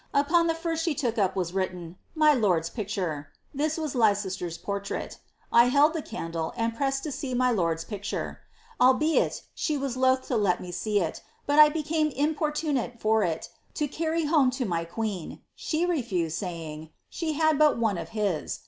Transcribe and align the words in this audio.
Upon 0.15 0.47
the 0.47 0.55
first 0.55 0.83
she 0.83 0.95
took 0.95 1.19
up 1.19 1.35
was 1.35 1.53
written, 1.53 1.89
^ 1.91 1.95
My 2.15 2.33
lord's 2.33 2.71
e.' 2.75 3.23
This 3.53 3.77
was 3.77 3.93
Leicester's 3.93 4.57
portrait. 4.57 5.19
I 5.51 5.65
held 5.65 5.93
the 5.93 6.01
candle, 6.01 6.53
and 6.57 6.73
pressed 6.75 7.05
* 7.23 7.23
my 7.35 7.51
lord's 7.51 7.83
picture. 7.83 8.39
Albeit, 8.81 9.43
she 9.53 9.77
was 9.77 9.95
loth 9.95 10.25
to 10.29 10.37
let 10.37 10.59
me 10.59 10.71
see 10.71 10.99
it, 10.99 11.21
but 11.45 11.59
I 11.59 11.67
ie 11.71 12.13
importunate 12.17 12.99
for 12.99 13.21
it, 13.23 13.49
to 13.75 13.87
carry 13.87 14.25
home 14.25 14.49
to 14.57 14.65
my 14.65 14.85
queen; 14.85 15.43
she 15.55 15.85
refused, 15.85 16.39
tr, 16.39 16.45
^ 16.45 16.89
she 17.07 17.33
had 17.33 17.59
but 17.59 17.77
one 17.77 17.99
of 17.99 18.09
liis.' 18.09 18.59